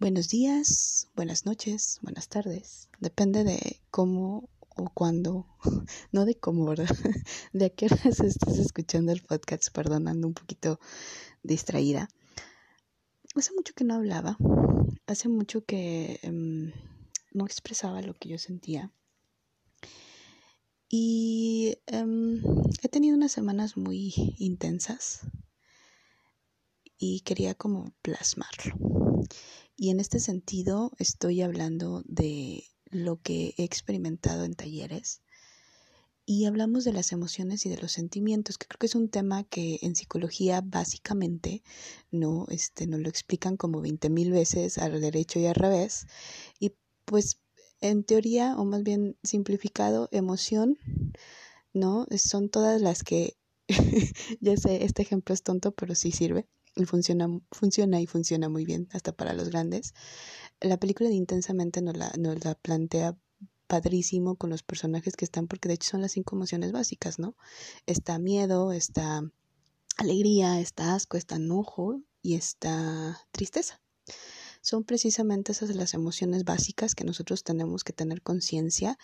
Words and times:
Buenos 0.00 0.30
días, 0.30 1.08
buenas 1.14 1.44
noches, 1.44 1.98
buenas 2.00 2.30
tardes. 2.30 2.88
Depende 3.00 3.44
de 3.44 3.82
cómo 3.90 4.48
o 4.70 4.88
cuándo, 4.94 5.46
no 6.10 6.24
de 6.24 6.36
cómo, 6.36 6.64
¿verdad? 6.64 6.88
De 7.52 7.66
a 7.66 7.68
qué 7.68 7.84
horas 7.84 8.18
estés 8.20 8.56
escuchando 8.56 9.12
el 9.12 9.20
podcast, 9.20 9.68
perdonando 9.70 10.26
un 10.26 10.32
poquito 10.32 10.80
distraída. 11.42 12.08
Hace 13.36 13.52
mucho 13.52 13.74
que 13.74 13.84
no 13.84 13.92
hablaba, 13.92 14.38
hace 15.06 15.28
mucho 15.28 15.66
que 15.66 16.18
em, 16.22 16.72
no 17.34 17.44
expresaba 17.44 18.00
lo 18.00 18.14
que 18.14 18.30
yo 18.30 18.38
sentía. 18.38 18.90
Y 20.88 21.76
em, 21.84 22.40
he 22.82 22.88
tenido 22.88 23.18
unas 23.18 23.32
semanas 23.32 23.76
muy 23.76 24.14
intensas 24.38 25.26
y 26.96 27.20
quería 27.20 27.54
como 27.54 27.92
plasmarlo. 28.00 28.99
Y 29.76 29.90
en 29.90 30.00
este 30.00 30.20
sentido 30.20 30.92
estoy 30.98 31.42
hablando 31.42 32.02
de 32.06 32.64
lo 32.90 33.20
que 33.20 33.54
he 33.56 33.64
experimentado 33.64 34.44
en 34.44 34.54
talleres 34.54 35.22
y 36.32 36.44
hablamos 36.44 36.84
de 36.84 36.92
las 36.92 37.10
emociones 37.10 37.66
y 37.66 37.70
de 37.70 37.78
los 37.78 37.90
sentimientos, 37.90 38.56
que 38.56 38.68
creo 38.68 38.78
que 38.78 38.86
es 38.86 38.94
un 38.94 39.08
tema 39.08 39.42
que 39.42 39.80
en 39.82 39.96
psicología 39.96 40.60
básicamente 40.64 41.64
no 42.12 42.46
este 42.50 42.86
nos 42.86 43.00
lo 43.00 43.08
explican 43.08 43.56
como 43.56 43.80
20 43.80 44.10
mil 44.10 44.30
veces 44.30 44.78
al 44.78 45.00
derecho 45.00 45.40
y 45.40 45.46
al 45.46 45.56
revés. 45.56 46.06
Y 46.60 46.72
pues 47.04 47.40
en 47.80 48.04
teoría 48.04 48.54
o 48.56 48.64
más 48.64 48.84
bien 48.84 49.16
simplificado 49.24 50.08
emoción 50.12 50.78
no 51.72 52.06
son 52.16 52.48
todas 52.48 52.80
las 52.80 53.02
que 53.02 53.36
ya 54.40 54.56
sé 54.56 54.84
este 54.84 55.02
ejemplo 55.02 55.34
es 55.34 55.42
tonto 55.42 55.72
pero 55.72 55.96
sí 55.96 56.12
sirve 56.12 56.46
y 56.76 56.84
funciona, 56.84 57.28
funciona 57.50 58.00
y 58.00 58.06
funciona 58.06 58.48
muy 58.48 58.64
bien, 58.64 58.88
hasta 58.92 59.12
para 59.12 59.32
los 59.34 59.48
grandes. 59.50 59.94
La 60.60 60.78
película 60.78 61.08
de 61.08 61.16
Intensamente 61.16 61.82
nos 61.82 61.96
la, 61.96 62.12
nos 62.18 62.44
la 62.44 62.54
plantea 62.54 63.16
padrísimo 63.66 64.36
con 64.36 64.50
los 64.50 64.62
personajes 64.62 65.16
que 65.16 65.24
están, 65.24 65.46
porque 65.46 65.68
de 65.68 65.74
hecho 65.74 65.90
son 65.90 66.02
las 66.02 66.12
cinco 66.12 66.36
emociones 66.36 66.72
básicas, 66.72 67.18
¿no? 67.18 67.36
Está 67.86 68.18
miedo, 68.18 68.72
está 68.72 69.22
alegría, 69.96 70.60
está 70.60 70.94
asco, 70.94 71.16
está 71.16 71.36
enojo 71.36 72.00
y 72.22 72.34
está 72.34 73.20
tristeza 73.32 73.80
son 74.60 74.84
precisamente 74.84 75.52
esas 75.52 75.74
las 75.74 75.94
emociones 75.94 76.44
básicas 76.44 76.94
que 76.94 77.04
nosotros 77.04 77.44
tenemos 77.44 77.82
que 77.84 77.92
tener 77.92 78.22
conciencia 78.22 78.98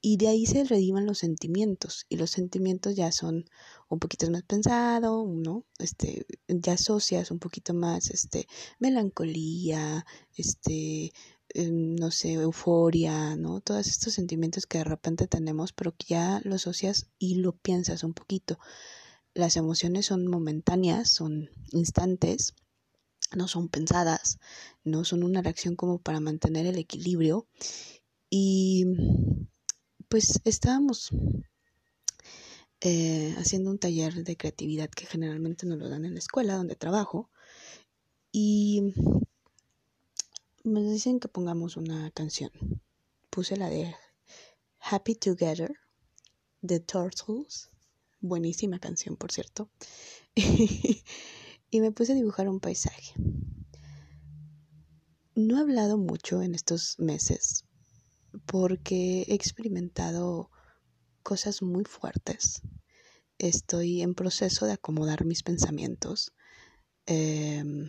y 0.00 0.16
de 0.18 0.28
ahí 0.28 0.46
se 0.46 0.64
rediman 0.64 1.06
los 1.06 1.18
sentimientos 1.18 2.04
y 2.08 2.16
los 2.16 2.30
sentimientos 2.30 2.94
ya 2.94 3.10
son 3.12 3.46
un 3.88 3.98
poquito 3.98 4.30
más 4.30 4.42
pensado, 4.42 5.26
¿no? 5.26 5.64
Este, 5.78 6.26
ya 6.48 6.74
asocias 6.74 7.30
un 7.30 7.38
poquito 7.38 7.74
más 7.74 8.10
este 8.10 8.46
melancolía, 8.78 10.04
este 10.36 11.12
em, 11.54 11.94
no 11.96 12.10
sé, 12.10 12.34
euforia, 12.34 13.36
¿no? 13.36 13.60
Todos 13.60 13.86
estos 13.86 14.12
sentimientos 14.14 14.66
que 14.66 14.78
de 14.78 14.84
repente 14.84 15.26
tenemos, 15.26 15.72
pero 15.72 15.96
que 15.96 16.06
ya 16.08 16.40
lo 16.44 16.56
asocias 16.56 17.06
y 17.18 17.36
lo 17.36 17.52
piensas 17.56 18.04
un 18.04 18.12
poquito. 18.14 18.58
Las 19.34 19.56
emociones 19.56 20.06
son 20.06 20.26
momentáneas, 20.26 21.10
son 21.10 21.50
instantes, 21.72 22.54
no 23.36 23.48
son 23.48 23.68
pensadas, 23.68 24.38
no 24.84 25.04
son 25.04 25.22
una 25.22 25.42
reacción 25.42 25.76
como 25.76 25.98
para 25.98 26.20
mantener 26.20 26.66
el 26.66 26.78
equilibrio. 26.78 27.46
Y 28.30 28.84
pues 30.08 30.40
estábamos 30.44 31.10
eh, 32.80 33.34
haciendo 33.38 33.70
un 33.70 33.78
taller 33.78 34.24
de 34.24 34.36
creatividad 34.36 34.88
que 34.88 35.06
generalmente 35.06 35.66
nos 35.66 35.78
lo 35.78 35.88
dan 35.88 36.04
en 36.04 36.14
la 36.14 36.20
escuela 36.20 36.54
donde 36.54 36.76
trabajo. 36.76 37.30
Y 38.32 38.94
me 40.64 40.82
dicen 40.82 41.20
que 41.20 41.28
pongamos 41.28 41.76
una 41.76 42.10
canción. 42.10 42.50
Puse 43.30 43.56
la 43.56 43.68
de 43.68 43.94
Happy 44.80 45.14
Together 45.14 45.74
de 46.60 46.80
Turtles. 46.80 47.70
Buenísima 48.20 48.78
canción, 48.78 49.16
por 49.16 49.32
cierto. 49.32 49.70
y 51.70 51.80
me 51.80 51.92
puse 51.92 52.12
a 52.12 52.16
dibujar 52.16 52.48
un 52.48 52.60
paisaje. 52.60 53.14
No 55.34 55.56
he 55.56 55.60
hablado 55.60 55.98
mucho 55.98 56.42
en 56.42 56.54
estos 56.54 56.98
meses 56.98 57.64
porque 58.46 59.22
he 59.28 59.34
experimentado 59.34 60.50
cosas 61.22 61.62
muy 61.62 61.84
fuertes. 61.84 62.62
Estoy 63.38 64.02
en 64.02 64.14
proceso 64.14 64.66
de 64.66 64.72
acomodar 64.72 65.24
mis 65.24 65.42
pensamientos. 65.42 66.32
Em, 67.06 67.88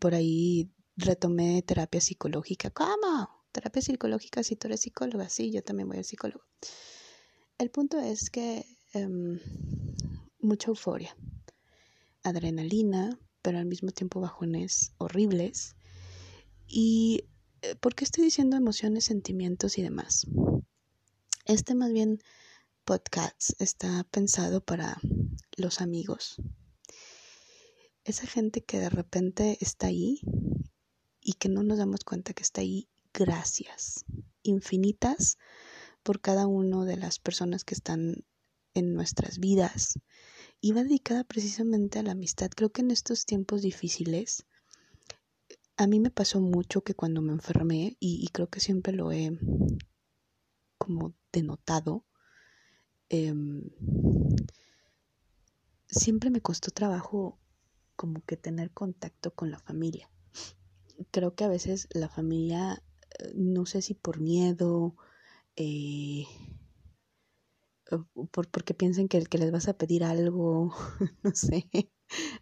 por 0.00 0.14
ahí 0.14 0.72
retomé 0.96 1.62
terapia 1.62 2.00
psicológica. 2.00 2.70
¿Cómo? 2.70 3.28
Terapia 3.52 3.82
psicológica 3.82 4.42
si 4.42 4.56
tú 4.56 4.66
eres 4.66 4.80
psicóloga. 4.80 5.28
Sí, 5.28 5.52
yo 5.52 5.62
también 5.62 5.88
voy 5.88 5.98
al 5.98 6.04
psicólogo. 6.04 6.44
El 7.58 7.70
punto 7.70 8.00
es 8.00 8.30
que 8.30 8.64
em, 8.94 9.38
mucha 10.40 10.68
euforia 10.68 11.16
adrenalina, 12.22 13.18
pero 13.42 13.58
al 13.58 13.66
mismo 13.66 13.90
tiempo 13.90 14.20
bajones 14.20 14.92
horribles. 14.98 15.76
¿Y 16.66 17.24
eh, 17.62 17.74
por 17.76 17.94
qué 17.94 18.04
estoy 18.04 18.24
diciendo 18.24 18.56
emociones, 18.56 19.04
sentimientos 19.04 19.78
y 19.78 19.82
demás? 19.82 20.26
Este 21.44 21.74
más 21.74 21.92
bien 21.92 22.22
podcast 22.84 23.60
está 23.60 24.04
pensado 24.10 24.64
para 24.64 25.00
los 25.56 25.80
amigos. 25.80 26.36
Esa 28.04 28.26
gente 28.26 28.64
que 28.64 28.78
de 28.78 28.90
repente 28.90 29.58
está 29.60 29.88
ahí 29.88 30.20
y 31.20 31.34
que 31.34 31.48
no 31.48 31.62
nos 31.62 31.78
damos 31.78 32.04
cuenta 32.04 32.32
que 32.32 32.42
está 32.42 32.60
ahí. 32.60 32.88
Gracias 33.14 34.04
infinitas 34.42 35.38
por 36.02 36.20
cada 36.20 36.46
una 36.46 36.84
de 36.84 36.96
las 36.96 37.18
personas 37.18 37.64
que 37.64 37.74
están 37.74 38.24
en 38.74 38.94
nuestras 38.94 39.38
vidas 39.38 39.98
iba 40.62 40.84
dedicada 40.84 41.24
precisamente 41.24 41.98
a 41.98 42.04
la 42.04 42.12
amistad. 42.12 42.50
Creo 42.54 42.70
que 42.70 42.82
en 42.82 42.92
estos 42.92 43.26
tiempos 43.26 43.62
difíciles, 43.62 44.46
a 45.76 45.88
mí 45.88 45.98
me 45.98 46.10
pasó 46.10 46.40
mucho 46.40 46.82
que 46.82 46.94
cuando 46.94 47.20
me 47.20 47.32
enfermé, 47.32 47.96
y, 47.98 48.26
creo 48.28 48.48
que 48.48 48.60
siempre 48.60 48.92
lo 48.92 49.10
he 49.10 49.38
como 50.78 51.14
denotado, 51.32 52.06
em, 53.08 53.70
siempre 55.88 56.30
me 56.30 56.40
costó 56.40 56.70
trabajo 56.70 57.40
como 57.96 58.24
que 58.24 58.36
tener 58.36 58.70
contacto 58.70 59.34
con 59.34 59.50
la 59.50 59.58
familia. 59.58 60.08
Creo 61.10 61.34
que 61.34 61.42
a 61.42 61.48
veces 61.48 61.88
la 61.92 62.08
familia, 62.08 62.84
eh, 63.18 63.32
no 63.34 63.66
sé 63.66 63.82
si 63.82 63.94
por 63.94 64.20
miedo, 64.20 64.94
eh, 65.56 66.24
por, 68.30 68.48
porque 68.48 68.74
piensen 68.74 69.08
que, 69.08 69.22
que 69.24 69.38
les 69.38 69.50
vas 69.50 69.68
a 69.68 69.76
pedir 69.76 70.04
algo, 70.04 70.74
no 71.22 71.34
sé, 71.34 71.68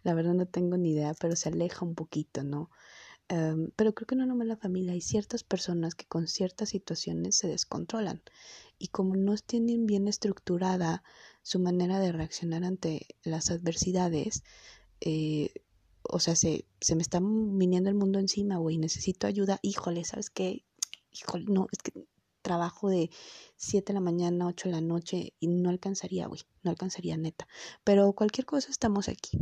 la 0.03 0.13
verdad 0.13 0.33
no 0.33 0.45
tengo 0.47 0.77
ni 0.77 0.91
idea, 0.93 1.13
pero 1.19 1.35
se 1.35 1.49
aleja 1.49 1.85
un 1.85 1.95
poquito, 1.95 2.43
¿no? 2.43 2.69
Em, 3.29 3.71
pero 3.77 3.93
creo 3.93 4.07
que 4.07 4.15
no 4.15 4.25
nomás 4.25 4.47
la 4.47 4.57
familia, 4.57 4.93
hay 4.93 5.01
ciertas 5.01 5.43
personas 5.43 5.95
que 5.95 6.05
con 6.05 6.27
ciertas 6.27 6.69
situaciones 6.69 7.37
se 7.37 7.47
descontrolan 7.47 8.21
y 8.77 8.89
como 8.89 9.15
no 9.15 9.35
tienen 9.37 9.85
bien 9.85 10.07
estructurada 10.07 11.03
su 11.41 11.59
manera 11.59 11.99
de 11.99 12.11
reaccionar 12.11 12.63
ante 12.65 13.07
las 13.23 13.49
adversidades, 13.51 14.43
eh, 14.99 15.53
o 16.03 16.19
sea, 16.19 16.35
se, 16.35 16.65
se 16.81 16.95
me 16.95 17.01
está 17.01 17.19
viniendo 17.21 17.89
el 17.89 17.95
mundo 17.95 18.19
encima, 18.19 18.57
güey, 18.57 18.77
necesito 18.77 19.27
ayuda, 19.27 19.59
híjole, 19.61 20.03
¿sabes 20.03 20.29
qué? 20.29 20.65
Híjole, 21.11 21.45
no, 21.47 21.67
es 21.71 21.79
que 21.79 21.93
trabajo 22.41 22.89
de 22.89 23.09
7 23.55 23.93
de 23.93 23.93
la 23.95 24.01
mañana, 24.01 24.47
8 24.47 24.69
de 24.69 24.75
la 24.75 24.81
noche 24.81 25.33
y 25.39 25.47
no 25.47 25.69
alcanzaría, 25.69 26.27
güey, 26.27 26.41
no 26.63 26.71
alcanzaría 26.71 27.17
neta. 27.17 27.47
Pero 27.83 28.13
cualquier 28.13 28.45
cosa 28.45 28.69
estamos 28.69 29.09
aquí. 29.09 29.39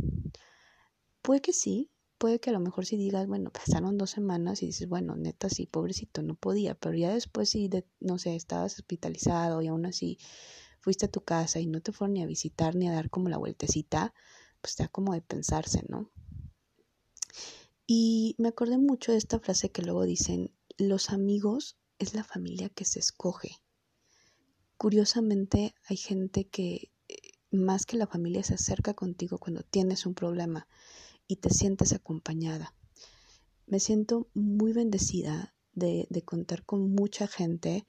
Puede 1.22 1.40
que 1.40 1.52
sí, 1.52 1.90
puede 2.18 2.38
que 2.38 2.50
a 2.50 2.52
lo 2.52 2.60
mejor 2.60 2.86
si 2.86 2.96
digas, 2.96 3.26
bueno, 3.26 3.50
pasaron 3.50 3.96
dos 3.96 4.10
semanas 4.10 4.62
y 4.62 4.66
dices, 4.66 4.88
bueno, 4.88 5.16
neta 5.16 5.48
sí, 5.48 5.66
pobrecito, 5.66 6.22
no 6.22 6.34
podía, 6.34 6.74
pero 6.74 6.94
ya 6.94 7.12
después 7.14 7.50
si, 7.50 7.68
de, 7.68 7.86
no 7.98 8.18
sé, 8.18 8.36
estabas 8.36 8.74
hospitalizado 8.74 9.62
y 9.62 9.68
aún 9.68 9.86
así 9.86 10.18
fuiste 10.80 11.06
a 11.06 11.10
tu 11.10 11.22
casa 11.22 11.60
y 11.60 11.66
no 11.66 11.80
te 11.80 11.92
fueron 11.92 12.14
ni 12.14 12.22
a 12.22 12.26
visitar 12.26 12.74
ni 12.74 12.88
a 12.88 12.92
dar 12.92 13.10
como 13.10 13.28
la 13.28 13.38
vueltecita, 13.38 14.14
pues 14.60 14.72
está 14.72 14.88
como 14.88 15.14
de 15.14 15.22
pensarse, 15.22 15.82
¿no? 15.88 16.10
Y 17.86 18.36
me 18.38 18.48
acordé 18.48 18.78
mucho 18.78 19.12
de 19.12 19.18
esta 19.18 19.40
frase 19.40 19.70
que 19.70 19.82
luego 19.82 20.04
dicen, 20.04 20.54
los 20.76 21.10
amigos 21.10 21.76
es 22.00 22.14
la 22.14 22.24
familia 22.24 22.70
que 22.70 22.84
se 22.84 22.98
escoge. 22.98 23.60
Curiosamente 24.76 25.74
hay 25.84 25.98
gente 25.98 26.48
que 26.48 26.90
eh, 27.08 27.16
más 27.52 27.84
que 27.84 27.98
la 27.98 28.06
familia 28.06 28.42
se 28.42 28.54
acerca 28.54 28.94
contigo 28.94 29.38
cuando 29.38 29.62
tienes 29.62 30.06
un 30.06 30.14
problema 30.14 30.66
y 31.28 31.36
te 31.36 31.50
sientes 31.50 31.92
acompañada. 31.92 32.74
Me 33.66 33.78
siento 33.78 34.28
muy 34.34 34.72
bendecida 34.72 35.54
de, 35.74 36.08
contar 36.24 36.64
con 36.64 36.90
mucha 36.90 37.28
gente 37.28 37.86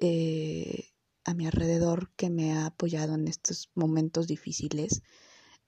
eh, 0.00 0.88
a 1.24 1.34
mi 1.34 1.46
alrededor 1.46 2.10
que 2.16 2.30
me 2.30 2.52
ha 2.52 2.66
apoyado 2.66 3.14
en 3.14 3.28
estos 3.28 3.70
momentos 3.74 4.26
difíciles. 4.26 5.02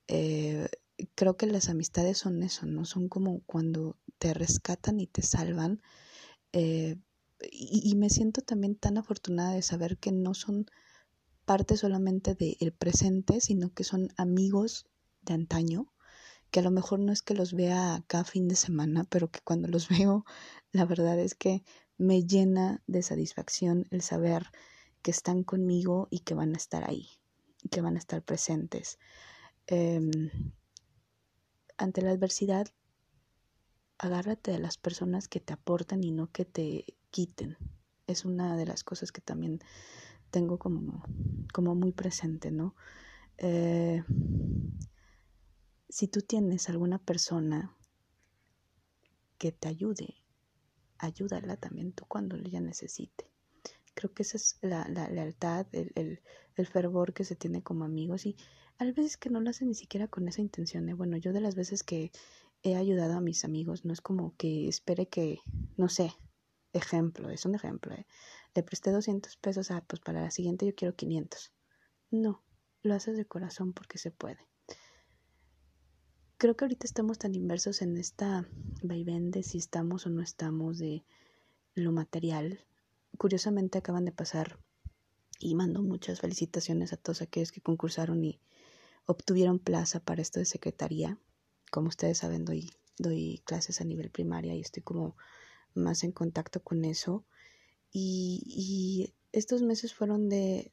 Eh, 0.09 0.69
creo 1.15 1.37
que 1.37 1.47
las 1.47 1.69
amistades 1.69 2.17
son 2.17 2.43
eso, 2.43 2.65
¿no? 2.65 2.87
Son 2.87 3.09
como 3.09 3.41
cuando 3.45 3.99
te 4.19 4.33
rescatan 4.33 4.99
y 4.99 5.07
te 5.07 5.23
salvan. 5.23 5.83
Y, 7.51 7.95
me 7.97 8.11
siento 8.11 8.43
también 8.43 8.77
tan 8.77 8.99
afortunada 8.99 9.53
de 9.53 9.63
saber 9.63 9.99
que 9.99 10.13
no 10.13 10.35
son 10.35 10.67
parte 11.45 11.77
solamente 11.77 12.35
del 12.35 12.73
presente, 12.73 13.41
sino 13.41 13.73
que 13.73 13.85
son 13.85 14.09
amigos 14.17 14.87
de 15.23 15.35
antaño, 15.35 15.93
que 16.51 16.61
a 16.61 16.63
lo 16.63 16.71
mejor 16.71 17.01
no 17.01 17.13
es 17.13 17.23
que 17.23 17.35
los 17.35 17.55
vea 17.55 18.05
cada 18.07 18.25
fin 18.25 18.49
de 18.49 18.57
semana, 18.57 19.05
pero 19.05 19.31
que 19.31 19.41
cuando 19.41 19.69
los 19.69 19.89
veo, 20.09 20.25
la 20.73 20.85
verdad 20.85 21.19
es 21.19 21.35
que 21.35 21.63
me 21.97 22.25
llena 22.25 22.83
de 22.87 23.03
satisfacción 23.03 23.87
el 23.91 24.03
saber 24.03 24.47
que 25.03 25.11
están 25.11 25.43
conmigo 25.43 26.09
y 26.11 26.21
que 26.21 26.35
van 26.35 26.55
a 26.55 26.57
estar 26.57 26.89
ahí, 26.89 27.09
y 27.63 27.69
que 27.69 27.81
van 27.81 27.97
a 27.97 27.99
estar 27.99 28.23
presentes. 28.23 28.99
Em, 29.67 30.53
ante 31.77 32.03
la 32.03 32.11
adversidad, 32.11 32.69
agárrate 33.99 34.51
de 34.51 34.59
las 34.59 34.79
personas 34.79 35.29
que 35.29 35.41
te 35.41 35.53
aportan 35.53 36.03
y 36.05 36.11
no 36.11 36.31
que 36.31 36.45
te 36.45 36.85
quiten. 37.11 37.57
Es 38.07 38.25
una 38.25 38.57
de 38.57 38.67
las 38.67 38.85
cosas 38.85 39.13
que 39.13 39.21
también 39.21 39.61
tengo 40.31 40.59
como, 40.59 41.05
como 41.53 41.75
muy 41.75 41.93
presente, 41.93 42.51
¿no? 42.51 42.75
Eh, 43.39 44.03
si 45.89 46.09
tú 46.09 46.23
tienes 46.23 46.69
alguna 46.69 46.99
persona 46.99 47.77
que 49.39 49.53
te 49.53 49.69
ayude, 49.69 50.15
ayúdala 50.99 51.57
también 51.57 51.93
tú 51.93 52.05
cuando 52.07 52.37
ella 52.37 52.61
necesite. 52.61 53.31
Creo 53.95 54.13
que 54.13 54.23
esa 54.23 54.37
es 54.37 54.59
la, 54.61 54.85
lealtad, 55.09 55.67
el, 55.73 56.21
el, 56.55 56.67
fervor 56.67 57.13
que 57.13 57.25
se 57.25 57.37
tiene 57.37 57.63
como 57.63 57.85
amigos 57.85 58.25
y 58.27 58.37
a 58.79 58.85
veces 58.85 59.17
que 59.17 59.31
no 59.31 59.41
lo 59.41 59.51
hacen 59.51 59.69
ni 59.69 59.75
siquiera 59.75 60.09
con 60.09 60.29
esa 60.29 60.41
intención. 60.41 60.89
¿eh? 60.89 60.95
Bueno, 60.95 61.17
yo 61.17 61.33
de 61.33 61.41
las 61.41 61.55
veces 61.55 61.83
que 61.83 62.13
he 62.63 62.77
ayudado 62.77 63.15
a 63.15 63.21
mis 63.21 63.45
amigos, 63.45 63.85
no 63.85 63.93
es 63.93 64.01
como 64.01 64.37
que 64.37 64.69
espere 64.69 65.09
que, 65.09 65.41
no 65.77 65.89
sé, 65.89 66.13
ejemplo, 66.73 67.31
es 67.31 67.45
un 67.45 67.55
ejemplo, 67.55 67.95
¿eh? 67.95 68.07
le 68.55 68.63
presté 68.63 68.91
200 68.91 69.37
pesos, 69.37 69.71
ah, 69.71 69.85
pues 69.87 70.01
para 70.01 70.23
la 70.23 70.31
siguiente 70.31 70.67
yo 70.67 70.75
quiero 70.75 70.95
500. 70.95 71.53
No, 72.11 72.43
lo 72.83 72.95
haces 72.95 73.17
de 73.17 73.25
corazón 73.25 73.73
porque 73.73 73.99
se 73.99 74.11
puede. 74.11 74.39
Creo 76.39 76.57
que 76.57 76.65
ahorita 76.65 76.87
estamos 76.87 77.19
tan 77.19 77.35
inversos 77.35 77.83
en 77.83 77.97
esta 77.99 78.49
vaivén 78.83 79.31
de 79.31 79.43
si 79.43 79.59
estamos 79.59 80.07
o 80.07 80.11
no 80.11 80.23
estamos 80.23 80.79
de 80.79 81.05
lo 81.75 81.93
material. 81.93 82.65
Curiosamente 83.19 83.79
acaban 83.79 84.07
de 84.07 84.13
pasar 84.13 84.59
y 85.39 85.55
mando 85.55 85.83
muchas 85.83 86.21
felicitaciones 86.21 86.93
a 86.93 86.97
todos 86.97 87.23
aquellos 87.23 87.53
que 87.53 87.61
concursaron 87.61 88.25
y 88.25 88.41
obtuvieron 89.07 89.59
plaza 89.59 90.01
para 90.01 90.23
esto 90.23 90.39
de 90.39 90.47
secretaría. 90.47 91.19
Como 91.71 91.89
ustedes 91.89 92.19
saben, 92.19 92.45
doy, 92.45 92.71
doy 92.99 93.43
clases 93.45 93.81
a 93.81 93.85
nivel 93.85 94.11
primaria 94.11 94.55
y 94.55 94.61
estoy 94.61 94.83
como 94.83 95.17
más 95.75 96.05
en 96.05 96.13
contacto 96.13 96.63
con 96.63 96.85
eso. 96.85 97.25
Y, 97.93 99.15
estos 99.33 99.63
meses 99.63 99.95
fueron 99.95 100.29
de, 100.29 100.73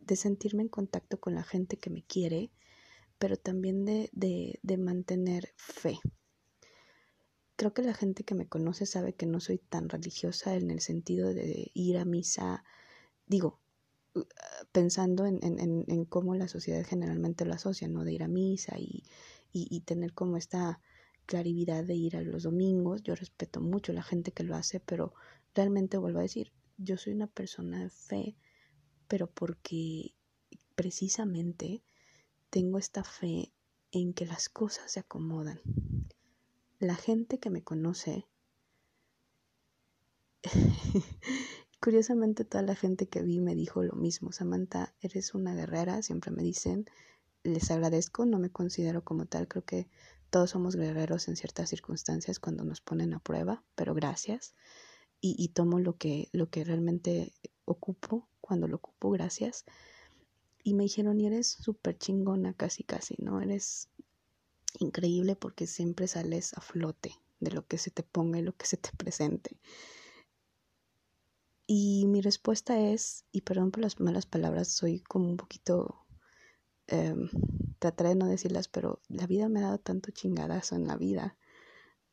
de 0.00 0.16
sentirme 0.16 0.62
en 0.62 0.68
contacto 0.68 1.20
con 1.20 1.34
la 1.34 1.42
gente 1.42 1.76
que 1.76 1.90
me 1.90 2.02
quiere, 2.02 2.50
pero 3.18 3.36
también 3.36 3.84
de, 3.84 4.10
de, 4.62 4.76
mantener 4.78 5.52
fe. 5.56 5.98
Creo 7.56 7.74
que 7.74 7.82
la 7.82 7.92
gente 7.92 8.24
que 8.24 8.34
me 8.34 8.48
conoce 8.48 8.86
sabe 8.86 9.14
que 9.14 9.26
no 9.26 9.40
soy 9.40 9.58
tan 9.58 9.90
religiosa 9.90 10.54
en 10.54 10.70
el 10.70 10.80
sentido 10.80 11.34
de 11.34 11.70
ir 11.74 11.98
a 11.98 12.06
misa, 12.06 12.64
digo, 13.26 13.60
pensando 14.72 15.26
en, 15.26 15.40
en, 15.42 15.84
en 15.86 16.04
cómo 16.06 16.34
la 16.34 16.48
sociedad 16.48 16.86
generalmente 16.86 17.44
lo 17.44 17.52
asocia, 17.52 17.88
¿no? 17.88 18.04
De 18.04 18.12
ir 18.12 18.22
a 18.22 18.28
misa 18.28 18.78
y, 18.78 19.04
y 19.52 19.80
tener 19.80 20.14
como 20.14 20.36
esta 20.36 20.80
claridad 21.26 21.84
de 21.84 21.94
ir 21.94 22.16
a 22.16 22.22
los 22.22 22.44
domingos. 22.44 23.02
Yo 23.02 23.14
respeto 23.14 23.60
mucho 23.60 23.92
a 23.92 23.96
la 23.96 24.02
gente 24.02 24.32
que 24.32 24.44
lo 24.44 24.54
hace, 24.56 24.80
pero 24.80 25.12
realmente 25.54 25.98
vuelvo 25.98 26.20
a 26.20 26.22
decir, 26.22 26.52
yo 26.78 26.96
soy 26.96 27.12
una 27.12 27.26
persona 27.26 27.82
de 27.82 27.90
fe, 27.90 28.36
pero 29.08 29.28
porque 29.28 30.14
precisamente 30.74 31.82
tengo 32.50 32.78
esta 32.78 33.04
fe 33.04 33.52
en 33.92 34.12
que 34.12 34.26
las 34.26 34.48
cosas 34.48 34.90
se 34.92 35.00
acomodan. 35.00 35.60
La 36.78 36.94
gente 36.94 37.38
que 37.38 37.50
me 37.50 37.62
conoce, 37.62 38.26
curiosamente 41.80 42.44
toda 42.44 42.62
la 42.62 42.74
gente 42.74 43.08
que 43.08 43.22
vi 43.22 43.40
me 43.40 43.54
dijo 43.54 43.82
lo 43.82 43.94
mismo, 43.94 44.32
Samantha, 44.32 44.94
eres 45.00 45.34
una 45.34 45.54
guerrera, 45.54 46.02
siempre 46.02 46.30
me 46.30 46.42
dicen, 46.42 46.86
les 47.42 47.70
agradezco, 47.70 48.26
no 48.26 48.38
me 48.38 48.50
considero 48.50 49.02
como 49.04 49.26
tal, 49.26 49.48
creo 49.48 49.64
que 49.64 49.88
todos 50.30 50.50
somos 50.50 50.76
guerreros 50.76 51.28
en 51.28 51.36
ciertas 51.36 51.70
circunstancias 51.70 52.38
cuando 52.38 52.64
nos 52.64 52.80
ponen 52.80 53.14
a 53.14 53.20
prueba, 53.20 53.64
pero 53.74 53.94
gracias 53.94 54.54
y, 55.20 55.48
tomo 55.48 55.80
lo 55.80 55.96
que, 55.96 56.28
lo 56.32 56.50
que 56.50 56.64
realmente 56.64 57.32
ocupo 57.64 58.28
cuando 58.40 58.68
lo 58.68 58.76
ocupo, 58.76 59.10
gracias. 59.10 59.64
Y 60.62 60.74
me 60.74 60.84
dijeron, 60.84 61.20
y 61.20 61.26
eres 61.26 61.48
súper 61.48 61.98
chingona, 61.98 62.52
casi, 62.54 62.84
casi, 62.84 63.16
¿no? 63.18 63.40
Eres 63.40 63.88
increíble 64.78 65.36
porque 65.36 65.66
siempre 65.66 66.06
sales 66.06 66.52
a 66.54 66.60
flote 66.60 67.14
de 67.40 67.50
lo 67.50 67.66
que 67.66 67.78
se 67.78 67.90
te 67.90 68.02
ponga 68.02 68.38
y 68.38 68.42
lo 68.42 68.56
que 68.56 68.66
se 68.66 68.76
te 68.76 68.90
presente. 68.96 69.58
Y 71.66 72.06
mi 72.06 72.20
respuesta 72.20 72.78
es, 72.78 73.24
y 73.32 73.40
perdón 73.40 73.72
por 73.72 73.82
las 73.82 73.98
malas 73.98 74.26
palabras, 74.26 74.68
soy 74.68 75.00
como 75.00 75.28
un 75.28 75.36
poquito, 75.36 76.05
eh, 76.88 77.14
trataré 77.78 78.10
de 78.10 78.14
no 78.16 78.26
decirlas, 78.26 78.68
pero 78.68 79.00
la 79.08 79.26
vida 79.26 79.48
me 79.48 79.60
ha 79.60 79.64
dado 79.64 79.78
tanto 79.78 80.10
chingadazo 80.10 80.76
en 80.76 80.86
la 80.86 80.96
vida, 80.96 81.36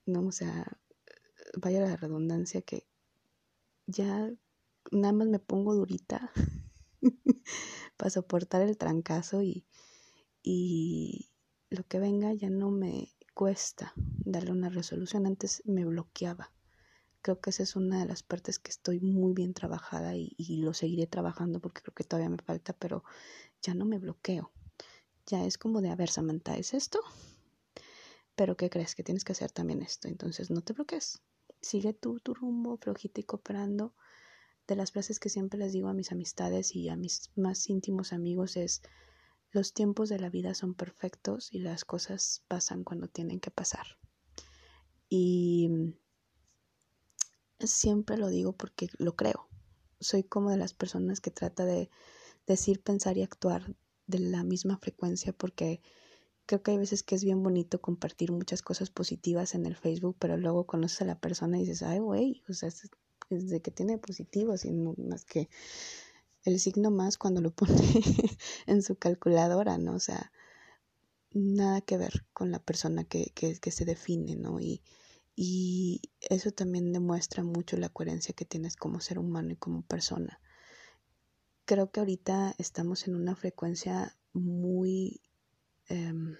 ¿no? 0.06 0.28
O 0.28 0.32
sea, 0.32 0.78
vaya 1.58 1.82
la 1.82 1.96
redundancia 1.96 2.62
que 2.62 2.88
ya 3.86 4.32
nada 4.92 5.14
más 5.14 5.28
me 5.28 5.40
pongo 5.40 5.76
durita 5.76 6.32
para 7.98 8.10
soportar 8.10 8.62
el 8.62 8.78
trancazo 8.78 9.42
y, 9.42 9.66
y 10.42 11.32
lo 11.70 11.84
que 11.88 12.00
venga 12.00 12.34
ya 12.34 12.50
no 12.50 12.72
me 12.72 13.14
cuesta 13.34 13.94
darle 13.96 14.52
una 14.52 14.70
resolución. 14.70 15.26
Antes 15.26 15.64
me 15.66 15.86
bloqueaba. 15.86 16.52
Creo 17.22 17.40
que 17.40 17.52
esa 17.52 17.64
es 17.64 17.76
una 17.76 18.00
de 18.00 18.06
las 18.06 18.22
partes 18.22 18.60
que 18.60 18.70
estoy 18.70 19.00
muy 19.00 19.34
bien 19.34 19.54
trabajada 19.54 20.16
y, 20.16 20.34
y 20.38 20.58
lo 20.58 20.74
seguiré 20.74 21.08
trabajando 21.08 21.62
porque 21.62 21.82
creo 21.82 21.94
que 21.96 22.04
todavía 22.04 22.30
me 22.30 22.38
falta, 22.44 22.74
pero 22.74 23.04
ya 23.62 23.74
no 23.74 23.86
me 23.86 23.98
bloqueo. 23.98 24.52
Ya 25.28 25.46
es 25.46 25.58
como 25.58 25.82
de, 25.82 25.90
a 25.90 25.96
ver, 25.96 26.10
Samantha, 26.10 26.58
¿es 26.58 26.74
esto? 26.74 27.00
Pero 28.36 28.58
¿qué 28.58 28.70
crees? 28.70 28.96
Que 28.96 29.04
tienes 29.04 29.24
que 29.24 29.32
hacer 29.32 29.52
también 29.52 29.82
esto. 29.82 30.08
Entonces 30.08 30.50
no 30.52 30.62
te 30.62 30.74
bloquees 30.74 31.22
sigue 31.64 31.94
tú 31.94 32.20
tu 32.20 32.34
rumbo 32.34 32.78
flojito 32.78 33.22
y 33.22 33.24
cooperando. 33.24 33.96
De 34.68 34.76
las 34.76 34.92
frases 34.92 35.20
que 35.20 35.30
siempre 35.30 35.60
les 35.60 35.74
digo 35.74 35.90
a 35.90 35.94
mis 35.94 36.12
amistades 36.12 36.76
y 36.76 36.90
a 36.90 36.96
mis 36.96 37.32
más 37.36 37.70
íntimos 37.70 38.14
amigos 38.14 38.56
es 38.56 38.82
los 39.52 39.74
tiempos 39.74 40.10
de 40.10 40.20
la 40.20 40.30
vida 40.30 40.56
son 40.56 40.74
perfectos 40.74 41.54
y 41.54 41.60
las 41.60 41.84
cosas 41.86 42.44
pasan 42.48 42.84
cuando 42.84 43.08
tienen 43.08 43.40
que 43.40 43.52
pasar. 43.52 43.86
Y 45.10 45.70
siempre 47.60 48.18
lo 48.18 48.30
digo 48.30 48.54
porque 48.54 48.88
lo 48.98 49.16
creo. 49.16 49.48
Soy 50.00 50.24
como 50.24 50.50
de 50.50 50.58
las 50.58 50.74
personas 50.74 51.22
que 51.22 51.30
trata 51.30 51.66
de 51.66 51.90
decir, 52.48 52.82
pensar 52.82 53.18
y 53.18 53.22
actuar 53.22 53.76
de 54.08 54.20
la 54.20 54.44
misma 54.44 54.78
frecuencia 54.78 55.34
porque 55.34 55.82
creo 56.46 56.62
que 56.62 56.72
hay 56.72 56.78
veces 56.78 57.04
que 57.04 57.16
es 57.16 57.24
bien 57.24 57.44
bonito 57.44 57.82
compartir 57.82 58.32
muchas 58.32 58.62
cosas 58.62 58.90
positivas 58.90 59.56
en 59.56 59.66
el 59.66 59.76
Facebook, 59.76 60.18
pero 60.20 60.38
luego 60.38 60.66
conoces 60.66 61.02
a 61.02 61.06
la 61.06 61.20
persona 61.20 61.58
y 61.58 61.62
dices, 61.62 61.84
ay, 61.84 62.00
güey, 62.00 62.44
o 62.50 62.54
sea, 62.54 62.70
es, 62.70 62.90
de 63.30 63.62
que 63.62 63.72
tiene 63.72 63.98
positivos 63.98 64.66
y 64.66 64.72
no 64.72 64.94
más 64.98 65.26
que 65.26 65.50
el 66.44 66.60
signo 66.60 66.92
más 66.92 67.18
cuando 67.18 67.42
lo 67.42 67.52
pone 67.56 68.04
en 68.68 68.82
su 68.84 68.96
calculadora, 68.96 69.78
¿no? 69.78 69.96
O 69.96 70.00
sea, 70.00 70.32
nada 71.32 71.82
que 71.82 71.98
ver 71.98 72.26
con 72.34 72.52
la 72.52 72.60
persona 72.60 73.06
que, 73.06 73.32
que, 73.34 73.58
que 73.60 73.72
se 73.72 73.86
define, 73.86 74.36
¿no? 74.36 74.60
Y, 74.60 74.82
y 75.36 76.02
eso 76.22 76.52
también 76.52 76.92
demuestra 76.92 77.44
mucho 77.44 77.78
la 77.78 77.90
coherencia 77.90 78.36
que 78.36 78.46
tienes 78.46 78.76
como 78.76 79.00
ser 79.00 79.18
humano 79.18 79.54
y 79.54 79.56
como 79.56 79.82
persona. 79.82 80.40
Creo 81.66 81.92
que 81.92 82.00
ahorita 82.00 82.56
estamos 82.58 83.08
en 83.08 83.16
una 83.16 83.36
frecuencia 83.36 84.16
muy 84.34 85.22
Em, 85.90 86.38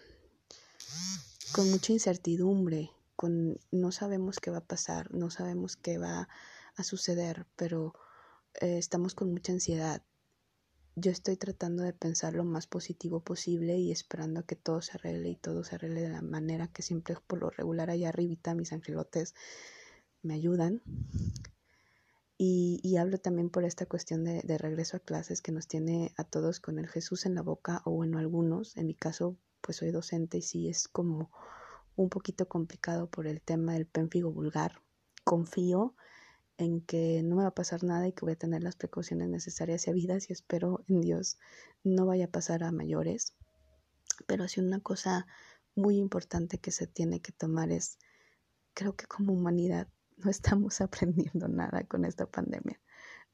con 1.54 1.70
mucha 1.70 1.92
incertidumbre, 1.92 2.92
con 3.16 3.60
no 3.72 3.92
sabemos 3.92 4.40
qué 4.40 4.52
va 4.52 4.60
a 4.60 4.66
pasar, 4.66 5.14
no 5.14 5.30
sabemos 5.30 5.76
qué 5.76 5.98
va 5.98 6.30
a 6.76 6.84
suceder, 6.84 7.46
pero 7.56 7.94
eh, 8.62 8.78
estamos 8.78 9.14
con 9.16 9.32
mucha 9.32 9.52
ansiedad. 9.52 10.02
Yo 10.96 11.12
estoy 11.12 11.38
tratando 11.38 11.84
de 11.84 11.94
pensar 11.94 12.34
lo 12.34 12.44
más 12.44 12.68
positivo 12.68 13.20
posible 13.20 13.78
y 13.78 13.92
esperando 13.92 14.40
a 14.40 14.44
que 14.44 14.56
todo 14.56 14.82
se 14.82 14.94
arregle 14.94 15.30
y 15.30 15.36
todo 15.36 15.64
se 15.64 15.76
arregle 15.76 16.02
de 16.02 16.10
la 16.10 16.22
manera 16.22 16.68
que 16.68 16.84
siempre 16.84 17.16
por 17.28 17.40
lo 17.40 17.50
regular 17.50 17.90
allá 17.90 18.10
arribita 18.10 18.56
mis 18.56 18.72
angelotes 18.74 19.36
me 20.22 20.36
ayudan. 20.36 20.82
Y, 22.38 22.98
hablo 22.98 23.18
también 23.20 23.50
por 23.50 23.64
esta 23.64 23.86
cuestión 23.86 24.24
de, 24.24 24.42
de, 24.44 24.58
regreso 24.58 24.98
a 24.98 25.00
clases 25.00 25.42
que 25.42 25.52
nos 25.52 25.68
tiene 25.68 26.14
a 26.18 26.24
todos 26.24 26.60
con 26.60 26.80
el 26.80 26.88
Jesús 26.88 27.26
en 27.26 27.36
la 27.36 27.42
boca 27.42 27.82
o 27.86 27.92
bueno 27.92 28.18
algunos, 28.18 28.76
en 28.76 28.88
mi 28.88 28.96
caso 28.96 29.38
pues 29.62 29.78
soy 29.78 29.92
docente 29.92 30.40
y 30.40 30.42
sí 30.42 30.68
es 30.68 30.88
como 30.88 31.32
un 31.96 32.10
poquito 32.10 32.48
complicado 32.48 33.10
por 33.10 33.28
el 33.28 33.42
tema 33.42 33.74
del 33.74 33.86
pénfigo 33.86 34.32
vulgar. 34.32 34.82
Confío 35.24 35.96
en 36.58 36.82
que 36.82 37.24
no 37.24 37.36
me 37.36 37.44
va 37.44 37.50
a 37.50 37.56
pasar 37.56 37.84
nada 37.84 38.08
y 38.08 38.14
que 38.14 38.26
voy 38.26 38.34
a 38.34 38.38
tener 38.38 38.64
las 38.64 38.76
precauciones 38.76 39.30
necesarias 39.30 39.88
y 39.88 39.90
habidas 39.90 40.30
y 40.30 40.34
espero 40.34 40.84
en 40.88 41.02
Dios 41.02 41.38
no 41.84 42.06
vaya 42.06 42.26
a 42.26 42.32
pasar 42.32 42.64
a 42.64 42.72
mayores. 42.72 43.34
Pero 44.28 44.48
sí 44.48 44.60
una 44.60 44.80
cosa 44.80 45.26
muy 45.76 45.98
importante 45.98 46.60
que 46.60 46.72
se 46.72 46.88
tiene 46.88 47.22
que 47.22 47.32
tomar 47.32 47.72
es, 47.72 47.98
creo 48.74 48.96
que 48.96 49.06
como 49.06 49.34
humanidad 49.34 49.88
no 50.24 50.32
estamos 50.32 50.82
aprendiendo 50.82 51.48
nada 51.48 51.84
con 51.86 52.06
esta 52.06 52.26
pandemia. 52.26 52.80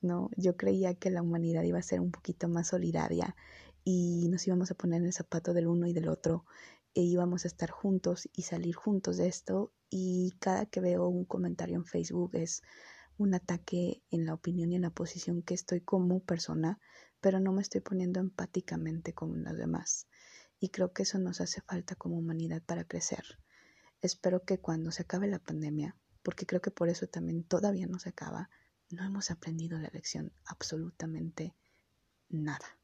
No, 0.02 0.30
yo 0.38 0.56
creía 0.56 0.96
que 0.96 1.10
la 1.10 1.22
humanidad 1.22 1.64
iba 1.64 1.80
a 1.80 1.84
ser 1.84 2.00
un 2.00 2.12
poquito 2.12 2.48
más 2.48 2.68
solidaria 2.68 3.36
y 3.84 4.28
nos 4.30 4.48
íbamos 4.48 4.72
a 4.72 4.76
poner 4.76 5.02
en 5.02 5.08
el 5.08 5.14
zapato 5.14 5.54
del 5.54 5.68
uno 5.68 5.88
y 5.88 5.94
del 5.94 6.08
otro 6.08 6.46
e 6.94 7.02
íbamos 7.02 7.46
a 7.46 7.48
estar 7.48 7.70
juntos 7.70 8.30
y 8.34 8.44
salir 8.44 8.76
juntos 8.76 9.18
de 9.18 9.28
esto 9.28 9.74
y 9.90 10.32
cada 10.40 10.66
que 10.66 10.80
veo 10.80 11.08
un 11.08 11.26
comentario 11.26 11.76
en 11.76 11.86
Facebook 11.86 12.32
es 12.36 12.62
un 13.18 13.34
ataque 13.34 14.02
en 14.10 14.26
la 14.26 14.34
opinión 14.34 14.72
y 14.72 14.78
en 14.78 14.84
la 14.84 14.90
posición 14.92 15.42
que 15.42 15.54
estoy 15.54 15.82
como 15.82 16.22
persona, 16.22 16.80
pero 17.20 17.40
no 17.40 17.52
me 17.52 17.62
estoy 17.62 17.82
poniendo 17.82 18.20
empáticamente 18.20 19.14
con 19.14 19.44
los 19.44 19.58
demás. 19.58 20.08
Y 20.60 20.70
creo 20.70 20.94
que 20.94 21.04
eso 21.04 21.20
nos 21.20 21.42
hace 21.42 21.62
falta 21.62 21.96
como 21.96 22.18
humanidad 22.18 22.62
para 22.66 22.86
crecer. 22.86 23.24
Espero 24.02 24.44
que 24.44 24.60
cuando 24.60 24.92
se 24.92 25.04
acabe 25.04 25.28
la 25.28 25.40
pandemia, 25.40 25.98
porque 26.24 26.46
creo 26.46 26.62
que 26.62 26.72
por 26.72 26.90
eso 26.90 27.08
también 27.08 27.44
todavía 27.44 27.88
no 27.88 28.00
se 28.00 28.10
acaba, 28.10 28.50
no 28.90 29.04
hemos 29.04 29.32
aprendido 29.32 29.78
la 29.80 29.90
lección 29.90 30.32
absolutamente 30.46 31.56
nada. 32.30 32.78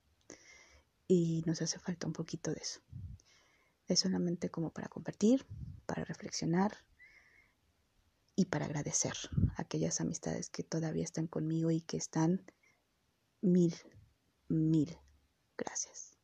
Y 1.08 1.44
nos 1.46 1.62
hace 1.62 1.80
falta 1.80 2.08
un 2.08 2.14
poquito 2.14 2.52
de 2.52 2.60
eso. 2.62 2.82
Es 3.88 4.00
solamente 4.00 4.50
como 4.50 4.72
para 4.72 4.88
compartir, 4.88 5.46
para 5.86 6.04
reflexionar 6.04 6.72
y 8.36 8.46
para 8.46 8.66
agradecer 8.66 9.14
a 9.56 9.62
aquellas 9.62 10.02
amistades 10.02 10.50
que 10.50 10.64
todavía 10.64 11.04
están 11.04 11.28
conmigo 11.28 11.72
y 11.72 11.82
que 11.82 11.98
están 11.98 12.44
mil, 13.42 13.76
mil 14.50 14.98
gracias. 15.58 16.15